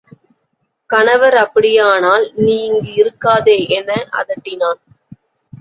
கணவர் 0.89 1.35
அப்படியானால் 1.35 2.31
நீ 2.35 2.55
இங்கு 2.65 2.93
இருக்காதே 2.93 3.57
என 3.69 3.89
அதட்டினான். 4.11 4.81